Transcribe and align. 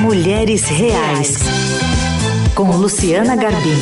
Mulheres 0.00 0.68
Reais, 0.68 1.38
com 2.54 2.70
Luciana 2.76 3.34
Garbim. 3.34 3.76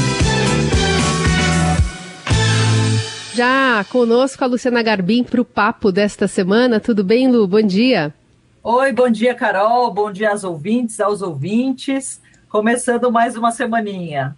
Já 3.34 3.84
conosco 3.90 4.44
a 4.44 4.46
Luciana 4.46 4.80
Garbim 4.80 5.24
para 5.24 5.40
o 5.40 5.44
papo 5.44 5.90
desta 5.90 6.28
semana. 6.28 6.78
Tudo 6.78 7.02
bem, 7.02 7.28
Lu? 7.28 7.48
Bom 7.48 7.60
dia. 7.60 8.14
Oi, 8.62 8.92
bom 8.92 9.10
dia, 9.10 9.34
Carol. 9.34 9.92
Bom 9.92 10.12
dia 10.12 10.30
aos 10.30 10.44
ouvintes, 10.44 11.00
aos 11.00 11.20
ouvintes. 11.20 12.20
Começando 12.48 13.10
mais 13.10 13.36
uma 13.36 13.50
semaninha. 13.50 14.36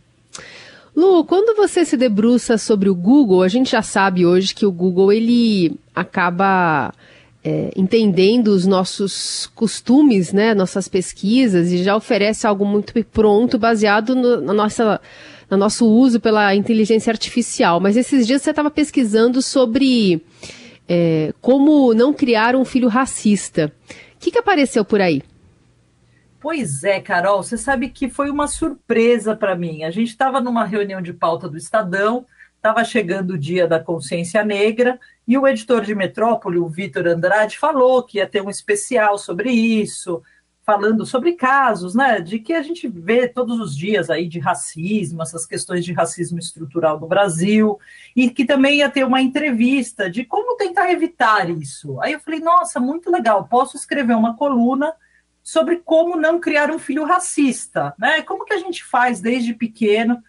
Lu, 0.96 1.26
quando 1.26 1.54
você 1.54 1.84
se 1.84 1.98
debruça 1.98 2.56
sobre 2.56 2.88
o 2.88 2.94
Google, 2.94 3.42
a 3.42 3.48
gente 3.48 3.72
já 3.72 3.82
sabe 3.82 4.24
hoje 4.24 4.54
que 4.54 4.64
o 4.64 4.72
Google 4.72 5.12
ele 5.12 5.78
acaba 5.94 6.90
é, 7.46 7.70
entendendo 7.76 8.48
os 8.48 8.66
nossos 8.66 9.46
costumes, 9.54 10.32
né, 10.32 10.52
nossas 10.52 10.88
pesquisas 10.88 11.70
e 11.70 11.84
já 11.84 11.94
oferece 11.94 12.44
algo 12.44 12.66
muito 12.66 12.92
pronto, 13.04 13.56
baseado 13.56 14.16
no, 14.16 14.40
na 14.40 14.52
nossa, 14.52 15.00
no 15.48 15.56
nosso 15.56 15.86
uso 15.86 16.18
pela 16.18 16.56
inteligência 16.56 17.08
artificial. 17.08 17.78
Mas 17.78 17.96
esses 17.96 18.26
dias 18.26 18.42
você 18.42 18.50
estava 18.50 18.68
pesquisando 18.68 19.40
sobre 19.40 20.20
é, 20.88 21.32
como 21.40 21.94
não 21.94 22.12
criar 22.12 22.56
um 22.56 22.64
filho 22.64 22.88
racista. 22.88 23.72
O 24.16 24.18
que, 24.18 24.32
que 24.32 24.38
apareceu 24.40 24.84
por 24.84 25.00
aí? 25.00 25.22
Pois 26.40 26.82
é, 26.82 26.98
Carol, 27.00 27.44
você 27.44 27.56
sabe 27.56 27.90
que 27.90 28.08
foi 28.08 28.28
uma 28.28 28.48
surpresa 28.48 29.36
para 29.36 29.54
mim. 29.54 29.84
A 29.84 29.90
gente 29.92 30.08
estava 30.08 30.40
numa 30.40 30.64
reunião 30.64 31.00
de 31.00 31.12
pauta 31.12 31.48
do 31.48 31.56
Estadão, 31.56 32.26
estava 32.66 32.84
chegando 32.84 33.34
o 33.34 33.38
dia 33.38 33.68
da 33.68 33.78
consciência 33.78 34.44
negra 34.44 34.98
e 35.26 35.38
o 35.38 35.46
editor 35.46 35.82
de 35.82 35.94
Metrópole, 35.94 36.58
o 36.58 36.66
Vitor 36.66 37.06
Andrade, 37.06 37.56
falou 37.56 38.02
que 38.02 38.18
ia 38.18 38.26
ter 38.26 38.42
um 38.42 38.50
especial 38.50 39.16
sobre 39.18 39.52
isso, 39.52 40.20
falando 40.64 41.06
sobre 41.06 41.34
casos, 41.34 41.94
né, 41.94 42.20
de 42.20 42.40
que 42.40 42.52
a 42.52 42.62
gente 42.62 42.88
vê 42.88 43.28
todos 43.28 43.60
os 43.60 43.76
dias 43.76 44.10
aí 44.10 44.26
de 44.26 44.40
racismo, 44.40 45.22
essas 45.22 45.46
questões 45.46 45.84
de 45.84 45.92
racismo 45.92 46.40
estrutural 46.40 46.98
no 46.98 47.06
Brasil, 47.06 47.78
e 48.16 48.28
que 48.28 48.44
também 48.44 48.78
ia 48.78 48.90
ter 48.90 49.04
uma 49.04 49.22
entrevista 49.22 50.10
de 50.10 50.24
como 50.24 50.56
tentar 50.56 50.90
evitar 50.90 51.48
isso. 51.48 52.00
Aí 52.00 52.14
eu 52.14 52.20
falei, 52.20 52.40
nossa, 52.40 52.80
muito 52.80 53.12
legal, 53.12 53.46
posso 53.46 53.76
escrever 53.76 54.16
uma 54.16 54.36
coluna 54.36 54.92
sobre 55.40 55.76
como 55.76 56.16
não 56.16 56.40
criar 56.40 56.72
um 56.72 56.80
filho 56.80 57.04
racista, 57.04 57.94
né? 57.96 58.22
Como 58.22 58.44
que 58.44 58.54
a 58.54 58.58
gente 58.58 58.82
faz 58.82 59.20
desde 59.20 59.54
pequeno 59.54 60.20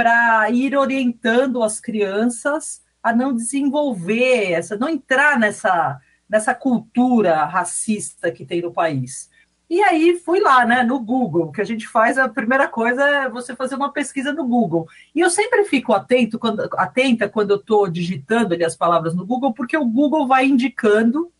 para 0.00 0.48
ir 0.48 0.74
orientando 0.74 1.62
as 1.62 1.78
crianças 1.78 2.80
a 3.02 3.14
não 3.14 3.34
desenvolver 3.34 4.52
essa, 4.52 4.74
não 4.74 4.88
entrar 4.88 5.38
nessa, 5.38 6.00
nessa 6.26 6.54
cultura 6.54 7.44
racista 7.44 8.32
que 8.32 8.46
tem 8.46 8.62
no 8.62 8.72
país. 8.72 9.28
E 9.68 9.82
aí 9.82 10.18
fui 10.24 10.40
lá, 10.40 10.64
né, 10.64 10.82
no 10.82 10.98
Google, 10.98 11.48
o 11.48 11.52
que 11.52 11.60
a 11.60 11.66
gente 11.66 11.86
faz, 11.86 12.16
a 12.16 12.30
primeira 12.30 12.66
coisa 12.66 13.06
é 13.06 13.28
você 13.28 13.54
fazer 13.54 13.74
uma 13.74 13.92
pesquisa 13.92 14.32
no 14.32 14.48
Google. 14.48 14.88
E 15.14 15.20
eu 15.20 15.28
sempre 15.28 15.66
fico 15.66 15.92
atento 15.92 16.38
quando, 16.38 16.66
atenta 16.78 17.28
quando 17.28 17.50
eu 17.50 17.58
estou 17.58 17.86
digitando 17.86 18.54
ali 18.54 18.64
as 18.64 18.74
palavras 18.74 19.14
no 19.14 19.26
Google, 19.26 19.52
porque 19.52 19.76
o 19.76 19.84
Google 19.84 20.26
vai 20.26 20.46
indicando 20.46 21.30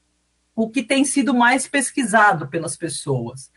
o 0.55 0.69
que 0.69 0.83
tem 0.83 1.03
sido 1.03 1.33
mais 1.33 1.67
pesquisado 1.67 2.47
pelas 2.47 2.77
pessoas. 2.77 3.51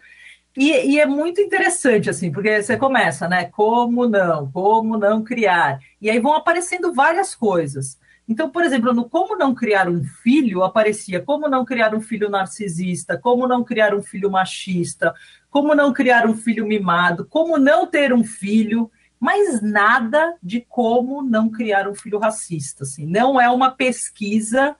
E, 0.55 0.71
e, 0.91 0.99
é 0.99 1.05
muito 1.05 1.41
interessante, 1.41 2.09
assim, 2.09 2.31
porque 2.31 2.61
você 2.61 2.77
começa, 2.77 3.27
né? 3.27 3.45
Como 3.45 4.07
não? 4.07 4.51
Como 4.51 4.97
não 4.97 5.23
criar? 5.23 5.79
E 5.99 6.09
aí 6.09 6.19
vão 6.19 6.35
aparecendo 6.35 6.93
várias 6.93 7.33
coisas. 7.33 7.97
Então, 8.27 8.49
por 8.49 8.63
exemplo, 8.63 8.93
no 8.93 9.09
Como 9.09 9.35
Não 9.35 9.53
Criar 9.53 9.89
um 9.89 10.03
Filho, 10.03 10.63
aparecia 10.63 11.19
como 11.19 11.49
não 11.49 11.65
criar 11.65 11.93
um 11.93 11.99
filho 11.99 12.29
narcisista, 12.29 13.17
como 13.17 13.47
não 13.47 13.63
criar 13.63 13.93
um 13.93 14.01
filho 14.01 14.31
machista, 14.31 15.13
como 15.49 15.75
não 15.75 15.91
criar 15.91 16.25
um 16.25 16.35
filho 16.35 16.65
mimado, 16.65 17.25
como 17.25 17.57
não 17.57 17.85
ter 17.85 18.13
um 18.13 18.23
filho, 18.23 18.89
mas 19.19 19.61
nada 19.61 20.35
de 20.41 20.61
como 20.61 21.21
não 21.21 21.49
criar 21.49 21.87
um 21.87 21.95
filho 21.95 22.17
racista. 22.17 22.83
Assim. 22.83 23.05
Não 23.05 23.39
é 23.41 23.49
uma 23.49 23.71
pesquisa 23.71 24.75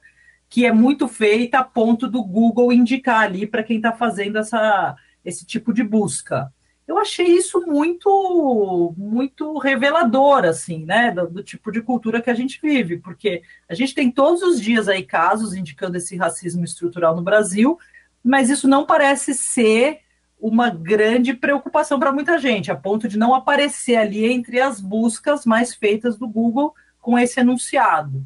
que 0.49 0.65
é 0.65 0.71
muito 0.71 1.07
feita 1.07 1.59
a 1.59 1.63
ponto 1.63 2.07
do 2.07 2.23
Google 2.23 2.71
indicar 2.71 3.23
ali 3.23 3.45
para 3.45 3.63
quem 3.63 3.77
está 3.77 3.91
fazendo 3.91 4.37
essa 4.37 4.95
esse 5.23 5.45
tipo 5.45 5.73
de 5.73 5.83
busca. 5.83 6.51
Eu 6.87 6.97
achei 6.97 7.25
isso 7.25 7.61
muito 7.65 8.93
muito 8.97 9.57
revelador 9.57 10.43
assim, 10.43 10.83
né, 10.85 11.11
do, 11.11 11.27
do, 11.27 11.43
tipo 11.43 11.71
de 11.71 11.81
cultura 11.81 12.21
que 12.21 12.29
a 12.29 12.33
gente 12.33 12.59
vive, 12.61 12.97
porque 12.97 13.41
a 13.69 13.73
gente 13.73 13.95
tem 13.95 14.11
todos 14.11 14.41
os 14.41 14.59
dias 14.59 14.89
aí 14.89 15.03
casos 15.03 15.53
indicando 15.53 15.97
esse 15.97 16.17
racismo 16.17 16.63
estrutural 16.65 17.15
no 17.15 17.21
Brasil, 17.21 17.79
mas 18.23 18.49
isso 18.49 18.67
não 18.67 18.85
parece 18.85 19.33
ser 19.33 20.01
uma 20.39 20.69
grande 20.69 21.33
preocupação 21.33 21.97
para 21.97 22.11
muita 22.11 22.37
gente, 22.37 22.69
a 22.69 22.75
ponto 22.75 23.07
de 23.07 23.17
não 23.17 23.33
aparecer 23.33 23.95
ali 23.95 24.25
entre 24.25 24.59
as 24.59 24.81
buscas 24.81 25.45
mais 25.45 25.73
feitas 25.73 26.17
do 26.17 26.27
Google 26.27 26.75
com 26.99 27.17
esse 27.17 27.39
enunciado. 27.39 28.25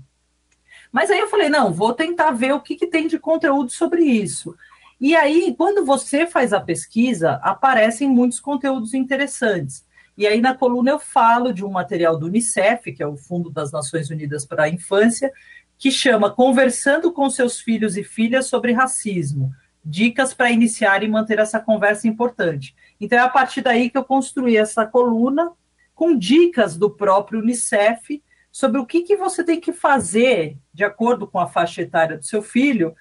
Mas 0.91 1.11
aí 1.11 1.19
eu 1.19 1.29
falei, 1.29 1.47
não, 1.47 1.71
vou 1.71 1.93
tentar 1.93 2.31
ver 2.31 2.53
o 2.53 2.59
que, 2.59 2.75
que 2.75 2.87
tem 2.87 3.07
de 3.07 3.19
conteúdo 3.19 3.69
sobre 3.69 4.01
isso. 4.03 4.55
E 4.99 5.15
aí, 5.15 5.53
quando 5.55 5.85
você 5.85 6.25
faz 6.25 6.53
a 6.53 6.59
pesquisa, 6.59 7.33
aparecem 7.43 8.09
muitos 8.09 8.39
conteúdos 8.39 8.93
interessantes. 8.93 9.85
E 10.17 10.25
aí, 10.25 10.41
na 10.41 10.55
coluna, 10.55 10.89
eu 10.89 10.99
falo 10.99 11.53
de 11.53 11.63
um 11.63 11.69
material 11.69 12.17
do 12.17 12.25
Unicef, 12.25 12.91
que 12.91 13.03
é 13.03 13.07
o 13.07 13.15
Fundo 13.15 13.51
das 13.51 13.71
Nações 13.71 14.09
Unidas 14.09 14.43
para 14.43 14.63
a 14.63 14.69
Infância, 14.69 15.31
que 15.77 15.91
chama 15.91 16.31
Conversando 16.31 17.11
com 17.11 17.29
seus 17.29 17.59
filhos 17.59 17.95
e 17.95 18.03
filhas 18.03 18.47
sobre 18.47 18.71
racismo. 18.71 19.51
Dicas 19.85 20.33
para 20.33 20.49
iniciar 20.49 21.03
e 21.03 21.07
manter 21.07 21.37
essa 21.37 21.59
conversa 21.59 22.07
importante. 22.07 22.75
Então, 22.99 23.19
é 23.19 23.21
a 23.21 23.29
partir 23.29 23.61
daí 23.61 23.91
que 23.91 23.97
eu 23.97 24.03
construí 24.03 24.57
essa 24.57 24.85
coluna 24.87 25.51
com 25.93 26.17
dicas 26.17 26.75
do 26.75 26.89
próprio 26.89 27.39
Unicef 27.39 28.21
sobre 28.51 28.81
o 28.81 28.85
que, 28.87 29.03
que 29.03 29.15
você 29.15 29.43
tem 29.43 29.59
que 29.59 29.71
fazer, 29.71 30.57
de 30.73 30.83
acordo 30.83 31.27
com 31.27 31.39
a 31.39 31.47
faixa 31.47 31.83
etária 31.83 32.17
do 32.17 32.25
seu 32.25 32.41
filho, 32.41 32.95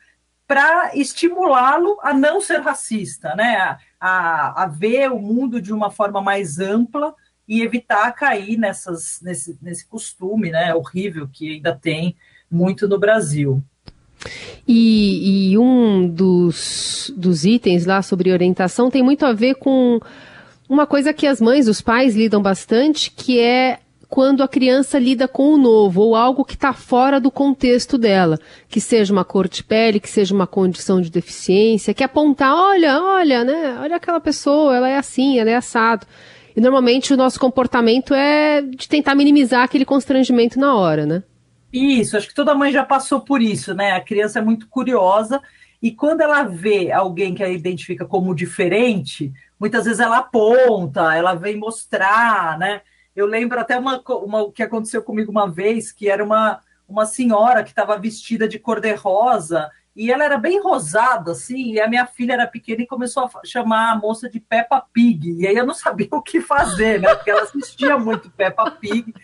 para 0.47 0.93
estimulá-lo 0.95 1.99
a 2.03 2.15
não 2.15 2.41
ser 2.41 2.61
racista, 2.61 3.34
né? 3.34 3.79
A, 4.01 4.62
a, 4.62 4.67
ver 4.67 5.11
o 5.11 5.19
mundo 5.19 5.61
de 5.61 5.73
uma 5.73 5.91
forma 5.91 6.21
mais 6.21 6.59
ampla 6.59 7.15
e 7.49 7.62
evitar 7.62 8.12
cair 8.12 8.57
nessas, 8.57 9.21
nesse, 9.23 9.59
nesse 9.61 9.87
costume 9.87 10.51
né, 10.51 10.75
horrível 10.75 11.29
que 11.33 11.55
ainda 11.55 11.75
tem 11.75 12.17
muito 12.51 12.87
no 12.87 12.99
Brasil. 12.99 13.62
E, 14.67 15.53
e 15.53 15.59
um 15.59 16.09
dos, 16.09 17.13
dos 17.17 17.45
itens 17.45 17.87
lá 17.87 18.03
sobre 18.03 18.33
orientação 18.33 18.91
tem 18.91 19.03
muito 19.03 19.25
a 19.25 19.33
ver 19.33 19.55
com 19.57 20.01
uma 20.69 20.87
coisa 20.87 21.13
que 21.13 21.27
as 21.27 21.41
mães, 21.41 21.69
os 21.69 21.81
pais 21.81 22.17
lidam 22.17 22.43
bastante, 22.43 23.11
que 23.11 23.39
é 23.41 23.78
quando 24.09 24.43
a 24.43 24.49
criança 24.49 24.99
lida 24.99 25.27
com 25.27 25.55
o 25.55 25.59
novo 25.59 26.00
ou 26.03 26.15
algo 26.15 26.44
que 26.44 26.55
está 26.55 26.72
fora 26.72 27.21
do 27.21 27.31
contexto 27.31 27.99
dela, 27.99 28.39
que 28.69 28.81
seja 28.81 29.12
uma 29.12 29.25
cor 29.25 29.49
de 29.49 29.65
pele, 29.65 30.00
que 30.00 30.09
seja 30.09 30.34
uma 30.34 30.47
condição 30.47 31.00
de 31.00 31.11
deficiência, 31.11 31.93
que 31.93 32.05
apontar, 32.05 32.55
olha, 32.55 33.03
olha, 33.03 33.45
né, 33.45 33.78
olha 33.81 33.97
aquela 33.97 34.21
pessoa, 34.21 34.77
ela 34.77 34.89
é 34.89 34.97
assim, 34.97 35.39
ela 35.39 35.50
é 35.50 35.56
assado. 35.56 36.06
E 36.56 36.61
normalmente 36.61 37.12
o 37.12 37.16
nosso 37.16 37.39
comportamento 37.39 38.15
é 38.15 38.62
de 38.62 38.89
tentar 38.89 39.15
minimizar 39.15 39.62
aquele 39.62 39.84
constrangimento 39.84 40.59
na 40.59 40.75
hora, 40.75 41.05
né? 41.05 41.22
Isso, 41.72 42.16
acho 42.16 42.28
que 42.28 42.34
toda 42.34 42.55
mãe 42.55 42.72
já 42.72 42.84
passou 42.84 43.21
por 43.21 43.43
isso, 43.43 43.75
né? 43.75 43.93
A 43.93 44.00
criança 44.00 44.39
é 44.39 44.43
muito 44.43 44.66
curiosa 44.69 45.43
e 45.83 45.91
quando 45.91 46.22
ela 46.22 46.45
vê 46.45 46.91
alguém 46.91 47.34
que 47.34 47.43
a 47.43 47.50
identifica 47.50 48.06
como 48.06 48.34
diferente, 48.34 49.33
muitas 49.61 49.84
vezes 49.84 50.00
ela 50.00 50.19
aponta, 50.19 51.15
ela 51.15 51.34
vem 51.34 51.56
mostrar, 51.56 52.59
né? 52.59 52.81
Eu 53.16 53.27
lembro 53.27 53.59
até 53.59 53.78
uma, 53.78 54.03
uma 54.06 54.53
que 54.53 54.62
aconteceu 54.62 55.03
comigo 55.03 55.32
uma 55.32 55.50
vez, 55.50 55.91
que 55.91 56.09
era 56.09 56.22
uma, 56.22 56.60
uma 56.87 57.06
senhora 57.06 57.65
que 57.65 57.71
estava 57.71 57.99
vestida 57.99 58.47
de 58.47 58.59
cor-de-rosa 58.59 59.71
e 59.97 60.12
ela 60.12 60.25
era 60.25 60.37
bem 60.37 60.60
rosada, 60.60 61.32
assim, 61.32 61.72
e 61.72 61.81
a 61.81 61.88
minha 61.88 62.04
filha 62.04 62.34
era 62.34 62.47
pequena 62.47 62.82
e 62.82 62.87
começou 62.87 63.25
a 63.25 63.31
chamar 63.47 63.93
a 63.93 63.97
moça 63.97 64.28
de 64.28 64.39
Peppa 64.39 64.84
Pig. 64.92 65.41
E 65.41 65.47
aí 65.47 65.57
eu 65.57 65.65
não 65.65 65.72
sabia 65.74 66.09
o 66.13 66.21
que 66.21 66.42
fazer, 66.42 67.01
né? 67.01 67.15
Porque 67.15 67.30
ela 67.30 67.42
assistia 67.42 67.98
muito 67.98 68.30
Peppa 68.30 68.71
Pig. 68.72 69.15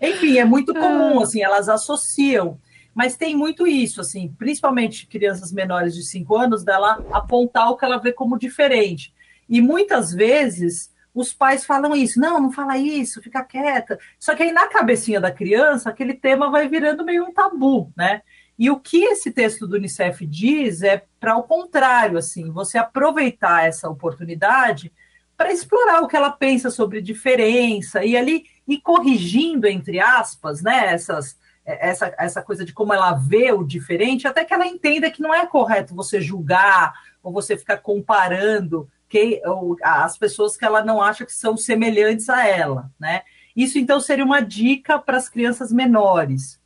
Enfim, 0.00 0.38
é 0.38 0.44
muito 0.44 0.72
comum, 0.72 1.18
ah. 1.18 1.24
assim, 1.24 1.42
elas 1.42 1.68
associam. 1.68 2.60
Mas 2.94 3.16
tem 3.16 3.36
muito 3.36 3.66
isso, 3.66 4.00
assim, 4.00 4.32
principalmente 4.38 5.06
crianças 5.06 5.50
menores 5.50 5.94
de 5.94 6.04
5 6.04 6.36
anos, 6.36 6.62
dela 6.62 7.04
apontar 7.10 7.68
o 7.70 7.76
que 7.76 7.84
ela 7.84 7.98
vê 7.98 8.12
como 8.12 8.38
diferente. 8.38 9.12
E 9.48 9.60
muitas 9.60 10.12
vezes 10.12 10.92
os 11.14 11.32
pais 11.32 11.64
falam 11.64 11.94
isso, 11.94 12.20
não, 12.20 12.40
não 12.40 12.52
fala 12.52 12.78
isso, 12.78 13.22
fica 13.22 13.44
quieta. 13.44 13.98
Só 14.18 14.34
que 14.34 14.42
aí 14.42 14.52
na 14.52 14.68
cabecinha 14.68 15.20
da 15.20 15.32
criança, 15.32 15.90
aquele 15.90 16.14
tema 16.14 16.50
vai 16.50 16.68
virando 16.68 17.04
meio 17.04 17.24
um 17.24 17.32
tabu, 17.32 17.92
né? 17.96 18.22
E 18.58 18.70
o 18.70 18.78
que 18.78 19.04
esse 19.04 19.30
texto 19.30 19.66
do 19.66 19.76
Unicef 19.76 20.26
diz 20.26 20.82
é 20.82 21.04
para 21.18 21.36
o 21.36 21.42
contrário, 21.42 22.18
assim, 22.18 22.50
você 22.50 22.76
aproveitar 22.76 23.66
essa 23.66 23.88
oportunidade 23.88 24.92
para 25.34 25.50
explorar 25.50 26.02
o 26.02 26.06
que 26.06 26.14
ela 26.14 26.30
pensa 26.30 26.70
sobre 26.70 27.00
diferença 27.00 28.04
e 28.04 28.14
ali 28.14 28.44
ir 28.68 28.82
corrigindo, 28.82 29.66
entre 29.66 29.98
aspas, 29.98 30.60
né, 30.60 30.92
essas, 30.92 31.38
essa, 31.64 32.14
essa 32.18 32.42
coisa 32.42 32.62
de 32.62 32.74
como 32.74 32.92
ela 32.92 33.12
vê 33.12 33.50
o 33.50 33.64
diferente, 33.64 34.28
até 34.28 34.44
que 34.44 34.52
ela 34.52 34.66
entenda 34.66 35.10
que 35.10 35.22
não 35.22 35.34
é 35.34 35.46
correto 35.46 35.94
você 35.94 36.20
julgar 36.20 36.92
ou 37.22 37.32
você 37.32 37.56
ficar 37.56 37.78
comparando 37.78 38.86
que, 39.10 39.42
as 39.82 40.16
pessoas 40.16 40.56
que 40.56 40.64
ela 40.64 40.84
não 40.84 41.02
acha 41.02 41.26
que 41.26 41.32
são 41.34 41.56
semelhantes 41.56 42.30
a 42.30 42.46
ela, 42.46 42.90
né? 42.98 43.22
Isso 43.54 43.76
então 43.76 44.00
seria 44.00 44.24
uma 44.24 44.40
dica 44.40 44.98
para 44.98 45.18
as 45.18 45.28
crianças 45.28 45.72
menores. 45.72 46.60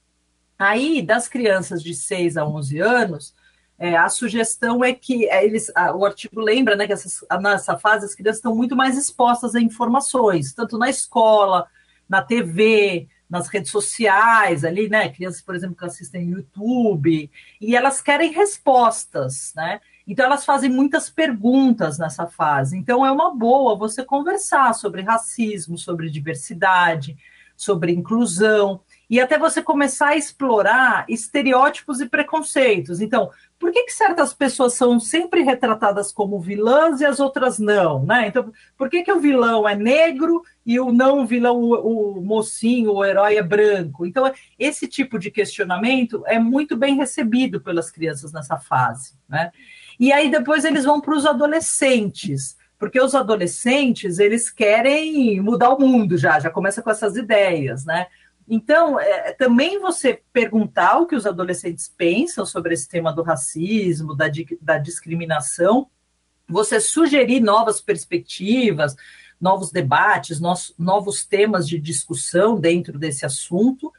Aí, 0.59 1.01
das 1.01 1.27
crianças 1.27 1.83
de 1.83 1.95
6 1.95 2.37
a 2.37 2.47
11 2.47 2.79
anos, 2.79 3.35
é, 3.79 3.97
a 3.97 4.09
sugestão 4.11 4.85
é 4.85 4.93
que 4.93 5.27
é, 5.29 5.45
eles, 5.45 5.73
a, 5.75 5.97
o 5.97 6.05
artigo 6.05 6.39
lembra 6.39 6.77
né, 6.77 6.87
que 6.87 6.93
essas, 6.93 7.25
nessa 7.41 7.79
fase 7.79 8.05
as 8.05 8.15
crianças 8.15 8.39
estão 8.39 8.55
muito 8.55 8.77
mais 8.77 8.97
expostas 8.97 9.55
a 9.55 9.61
informações, 9.61 10.53
tanto 10.53 10.77
na 10.77 10.91
escola, 10.91 11.67
na 12.07 12.23
TV, 12.23 13.09
nas 13.29 13.49
redes 13.49 13.71
sociais, 13.71 14.65
ali, 14.65 14.89
né? 14.89 15.09
Crianças, 15.09 15.41
por 15.41 15.55
exemplo, 15.55 15.77
que 15.77 15.85
assistem 15.85 16.31
YouTube, 16.31 17.31
e 17.61 17.77
elas 17.77 18.01
querem 18.01 18.33
respostas, 18.33 19.53
né? 19.57 19.81
Então, 20.07 20.27
elas 20.27 20.45
fazem 20.45 20.71
muitas 20.71 21.09
perguntas 21.09 21.99
nessa 21.99 22.27
fase. 22.27 22.77
Então, 22.77 23.05
é 23.05 23.11
uma 23.11 23.35
boa 23.35 23.77
você 23.77 24.05
conversar 24.05 24.75
sobre 24.75 25.03
racismo, 25.03 25.79
sobre 25.79 26.11
diversidade, 26.11 27.17
sobre 27.57 27.93
inclusão, 27.93 28.81
e 29.09 29.21
até 29.21 29.39
você 29.39 29.63
começar 29.63 30.09
a 30.09 30.17
explorar 30.17 31.05
estereótipos 31.09 32.01
e 32.01 32.09
preconceitos. 32.09 33.01
Então, 33.01 33.31
por 33.65 33.73
que, 33.73 33.85
que 33.85 33.93
certas 33.95 34.35
pessoas 34.35 34.75
são 34.75 35.01
sempre 35.01 35.41
retratadas 35.41 36.13
como 36.13 36.39
vilãs 36.39 37.01
e 37.01 37.07
as 37.07 37.19
outras 37.19 37.59
não? 37.59 38.05
Né? 38.05 38.29
Então, 38.29 38.53
por 38.77 38.91
que, 38.91 39.03
que 39.03 39.11
o 39.11 39.19
vilão 39.19 39.67
é 39.67 39.75
negro 39.75 40.43
e 40.67 40.79
o 40.79 40.93
não 40.93 41.27
vilão, 41.27 41.57
o, 41.57 42.19
o 42.19 42.21
mocinho, 42.21 42.93
o 42.93 43.03
herói 43.03 43.39
é 43.39 43.43
branco? 43.43 44.05
Então, 44.05 44.31
esse 44.59 44.87
tipo 44.87 45.19
de 45.19 45.31
questionamento 45.31 46.23
é 46.27 46.39
muito 46.39 46.77
bem 46.77 46.95
recebido 46.95 47.59
pelas 47.59 47.91
crianças 47.91 48.35
nessa 48.35 48.59
fase. 48.59 49.15
Né? 49.27 49.51
E 49.99 50.13
aí 50.13 50.31
depois 50.31 50.67
eles 50.67 50.85
vão 50.85 51.01
para 51.01 51.17
os 51.17 51.25
adolescentes, 51.25 52.59
porque 52.79 53.01
os 53.01 53.15
adolescentes 53.15 54.19
eles 54.19 54.51
querem 54.51 55.41
mudar 55.41 55.71
o 55.71 55.81
mundo 55.81 56.19
já, 56.19 56.39
já 56.39 56.51
começa 56.51 56.83
com 56.83 56.91
essas 56.91 57.17
ideias, 57.17 57.87
né? 57.87 58.09
Então, 58.49 59.01
é, 59.01 59.33
também 59.33 59.79
você 59.79 60.21
perguntar 60.33 60.99
o 60.99 61.07
que 61.07 61.17
os 61.17 61.27
adolescentes 61.27 61.89
pensam 61.89 62.45
sobre 62.45 62.75
esse 62.75 62.89
tema 62.89 63.13
do 63.13 63.23
racismo, 63.23 64.15
da, 64.15 64.27
da 64.61 64.79
discriminação, 64.79 65.89
você 66.47 66.79
sugerir 66.79 67.41
novas 67.41 67.81
perspectivas, 67.81 68.95
novos 69.41 69.71
debates, 69.71 70.41
novos 70.79 71.25
temas 71.25 71.67
de 71.67 71.79
discussão 71.79 72.59
dentro 72.59 72.99
desse 72.99 73.25
assunto, 73.25 73.93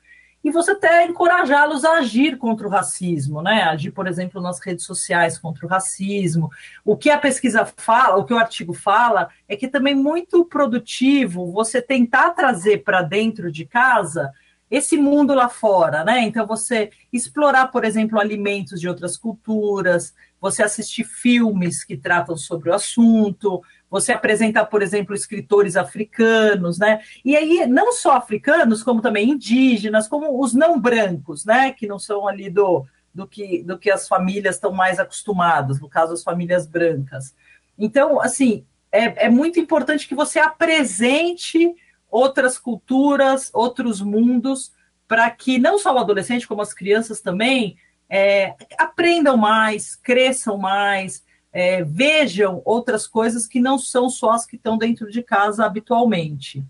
e 0.45 0.51
você 0.51 0.73
até 0.73 1.07
encorajá-los 1.07 1.83
a 1.83 1.93
agir 1.93 2.37
contra 2.37 2.67
o 2.67 2.69
racismo, 2.69 3.41
né? 3.41 3.63
Agir, 3.63 3.89
por 3.89 4.05
exemplo, 4.05 4.39
nas 4.39 4.59
redes 4.59 4.85
sociais 4.85 5.39
contra 5.39 5.65
o 5.65 5.69
racismo. 5.69 6.51
O 6.85 6.95
que 6.95 7.09
a 7.09 7.17
pesquisa 7.17 7.65
fala, 7.65 8.17
o 8.17 8.25
que 8.25 8.33
o 8.33 8.37
artigo 8.37 8.71
fala, 8.71 9.29
é 9.49 9.55
que 9.55 9.67
também 9.67 9.95
muito 9.95 10.45
produtivo 10.45 11.51
você 11.51 11.81
tentar 11.81 12.29
trazer 12.29 12.83
para 12.83 13.01
dentro 13.01 13.51
de 13.51 13.65
casa 13.65 14.31
esse 14.69 14.97
mundo 14.97 15.33
lá 15.33 15.49
fora, 15.49 16.03
né? 16.03 16.21
Então 16.21 16.45
você 16.45 16.91
explorar, 17.11 17.71
por 17.71 17.83
exemplo, 17.83 18.19
alimentos 18.19 18.79
de 18.79 18.87
outras 18.87 19.17
culturas, 19.17 20.13
você 20.39 20.61
assistir 20.61 21.05
filmes 21.05 21.83
que 21.83 21.97
tratam 21.97 22.37
sobre 22.37 22.69
o 22.69 22.73
assunto, 22.75 23.63
você 23.89 24.11
apresentar, 24.11 24.65
por 24.65 24.81
exemplo, 24.81 25.15
escritores 25.15 25.75
africanos, 25.77 26.77
né? 26.77 27.01
E 27.23 27.35
aí, 27.35 27.65
não 27.67 27.91
só 27.91 28.13
africanos, 28.13 28.83
como 28.83 29.01
também 29.01 29.29
indígenas, 29.29 30.07
como 30.07 30.41
os 30.41 30.53
não 30.53 30.79
brancos, 30.79 31.45
né? 31.45 31.71
Que 31.71 31.87
não 31.87 31.99
são 31.99 32.27
ali 32.27 32.49
do, 32.49 32.85
do, 33.13 33.27
que, 33.27 33.63
do 33.63 33.77
que 33.77 33.91
as 33.91 34.07
famílias 34.07 34.55
estão 34.55 34.71
mais 34.71 34.99
acostumadas, 34.99 35.79
no 35.79 35.87
caso, 35.87 36.13
as 36.13 36.23
famílias 36.23 36.67
brancas. 36.67 37.33
Então, 37.77 38.19
assim, 38.19 38.65
é, 38.91 39.25
é 39.25 39.29
muito 39.29 39.59
importante 39.59 40.07
que 40.07 40.15
você 40.15 40.39
apresente 40.39 41.75
outras 42.09 42.57
culturas, 42.57 43.49
outros 43.53 44.01
mundos, 44.01 44.71
para 45.07 45.29
que 45.29 45.59
não 45.59 45.77
só 45.77 45.93
o 45.93 45.99
adolescente, 45.99 46.47
como 46.47 46.61
as 46.61 46.73
crianças 46.73 47.19
também, 47.19 47.77
é, 48.09 48.55
aprendam 48.77 49.35
mais, 49.35 49.95
cresçam 49.95 50.57
mais, 50.57 51.23
é, 51.55 51.85
vejam 51.85 52.61
outras 52.65 53.07
coisas 53.07 53.47
que 53.47 53.61
não 53.61 53.79
são 53.79 54.09
só 54.09 54.31
as 54.31 54.45
que 54.45 54.57
estão 54.57 54.77
dentro 54.77 55.09
de 55.09 55.23
casa 55.23 55.65
habitualmente. 55.65 56.61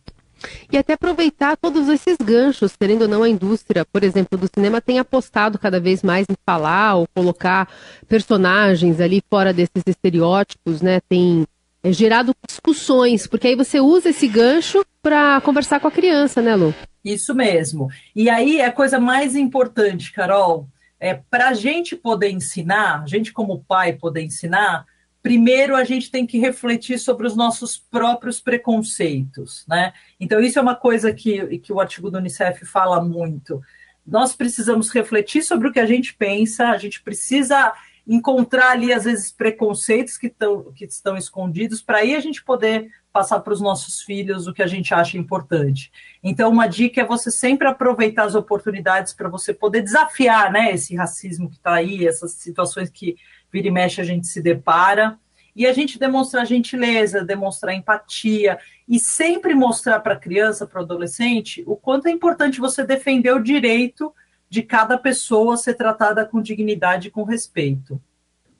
E 0.71 0.77
até 0.77 0.93
aproveitar 0.93 1.57
todos 1.57 1.89
esses 1.89 2.17
ganchos, 2.17 2.75
querendo 2.75 3.01
ou 3.01 3.07
não, 3.07 3.23
a 3.23 3.29
indústria, 3.29 3.83
por 3.83 4.03
exemplo, 4.03 4.37
do 4.37 4.47
cinema 4.53 4.79
tem 4.79 4.99
apostado 4.99 5.57
cada 5.57 5.79
vez 5.79 6.03
mais 6.03 6.27
em 6.29 6.35
falar 6.45 6.97
ou 6.97 7.07
colocar 7.15 7.67
personagens 8.07 9.01
ali 9.01 9.23
fora 9.27 9.51
desses 9.51 9.81
estereótipos, 9.87 10.83
né? 10.83 10.99
Tem 11.09 11.47
é, 11.81 11.91
gerado 11.91 12.35
discussões, 12.47 13.25
porque 13.25 13.47
aí 13.47 13.55
você 13.55 13.79
usa 13.79 14.11
esse 14.11 14.27
gancho 14.27 14.85
para 15.01 15.41
conversar 15.41 15.79
com 15.79 15.87
a 15.87 15.91
criança, 15.91 16.43
né, 16.43 16.55
Lu? 16.55 16.75
Isso 17.03 17.33
mesmo. 17.33 17.89
E 18.15 18.29
aí 18.29 18.61
a 18.61 18.71
coisa 18.71 18.99
mais 18.99 19.35
importante, 19.35 20.11
Carol, 20.11 20.67
é, 20.99 21.13
para 21.13 21.49
a 21.49 21.53
gente 21.53 21.95
poder 21.95 22.29
ensinar, 22.29 23.03
a 23.03 23.07
gente 23.07 23.33
como 23.33 23.63
pai 23.63 23.93
poder 23.93 24.21
ensinar, 24.21 24.85
primeiro 25.21 25.75
a 25.75 25.83
gente 25.83 26.11
tem 26.11 26.25
que 26.25 26.37
refletir 26.37 26.99
sobre 26.99 27.25
os 27.25 27.35
nossos 27.35 27.77
próprios 27.77 28.39
preconceitos, 28.39 29.65
né? 29.67 29.91
Então, 30.19 30.39
isso 30.39 30.59
é 30.59 30.61
uma 30.61 30.75
coisa 30.75 31.11
que, 31.11 31.59
que 31.59 31.73
o 31.73 31.79
artigo 31.79 32.11
do 32.11 32.19
Unicef 32.19 32.63
fala 32.65 33.03
muito. 33.03 33.61
Nós 34.05 34.35
precisamos 34.35 34.91
refletir 34.91 35.41
sobre 35.41 35.67
o 35.67 35.73
que 35.73 35.79
a 35.79 35.85
gente 35.85 36.13
pensa, 36.13 36.69
a 36.69 36.77
gente 36.77 37.01
precisa 37.01 37.73
encontrar 38.07 38.71
ali, 38.71 38.93
às 38.93 39.05
vezes, 39.05 39.31
preconceitos 39.31 40.15
que, 40.15 40.29
tão, 40.29 40.71
que 40.73 40.85
estão 40.85 41.17
escondidos, 41.17 41.81
para 41.81 41.97
aí 41.97 42.15
a 42.15 42.19
gente 42.19 42.43
poder 42.43 42.91
passar 43.15 43.39
para 43.39 43.53
os 43.53 43.61
nossos 43.61 44.01
filhos 44.01 44.45
o 44.45 44.53
que 44.53 44.61
a 44.61 44.67
gente 44.67 44.93
acha 44.93 45.17
importante. 45.17 45.89
Então, 46.21 46.51
uma 46.51 46.67
dica 46.67 46.99
é 46.99 47.05
você 47.05 47.31
sempre 47.31 47.65
aproveitar 47.65 48.25
as 48.25 48.35
oportunidades 48.35 49.13
para 49.13 49.29
você 49.29 49.53
poder 49.53 49.83
desafiar 49.83 50.51
né, 50.51 50.73
esse 50.73 50.97
racismo 50.97 51.49
que 51.49 51.55
está 51.55 51.75
aí, 51.75 52.05
essas 52.05 52.33
situações 52.33 52.89
que 52.89 53.15
vira 53.49 53.69
e 53.69 53.71
mexe 53.71 54.01
a 54.01 54.03
gente 54.03 54.27
se 54.27 54.41
depara. 54.41 55.17
E 55.55 55.65
a 55.65 55.71
gente 55.71 55.97
demonstrar 55.97 56.45
gentileza, 56.45 57.23
demonstrar 57.23 57.73
empatia 57.73 58.59
e 58.85 58.99
sempre 58.99 59.55
mostrar 59.55 60.01
para 60.01 60.15
a 60.15 60.19
criança, 60.19 60.67
para 60.67 60.81
o 60.81 60.83
adolescente, 60.83 61.63
o 61.65 61.77
quanto 61.77 62.09
é 62.09 62.11
importante 62.11 62.59
você 62.59 62.83
defender 62.83 63.31
o 63.31 63.41
direito 63.41 64.13
de 64.49 64.61
cada 64.61 64.97
pessoa 64.97 65.55
ser 65.55 65.75
tratada 65.75 66.25
com 66.25 66.41
dignidade 66.41 67.07
e 67.07 67.11
com 67.11 67.23
respeito. 67.23 68.01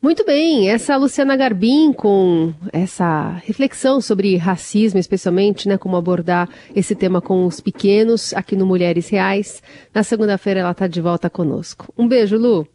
Muito 0.02 0.24
bem, 0.24 0.70
essa 0.70 0.96
Luciana 0.98 1.36
Garbim 1.36 1.92
com 1.92 2.54
essa 2.72 3.32
reflexão 3.44 4.00
sobre 4.00 4.38
racismo, 4.38 5.00
especialmente, 5.00 5.68
né, 5.68 5.80
como 5.80 5.96
abordar 5.98 6.48
esse 6.76 6.94
tema 6.94 7.20
com 7.20 7.46
os 7.46 7.60
pequenos 7.60 8.32
aqui 8.34 8.56
no 8.56 8.68
Mulheres 8.68 9.10
Reais. 9.10 9.64
Na 9.94 10.04
segunda-feira 10.04 10.60
ela 10.60 10.72
está 10.72 10.86
de 10.86 11.02
volta 11.02 11.28
conosco. 11.28 11.92
Um 11.98 12.08
beijo, 12.08 12.38
Lu. 12.38 12.68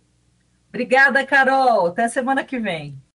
Obrigada, 0.71 1.25
Carol. 1.25 1.87
Até 1.87 2.09
semana 2.09 2.43
que 2.43 2.59
vem. 2.59 3.01